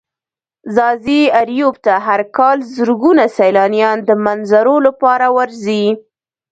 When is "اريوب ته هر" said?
1.41-2.21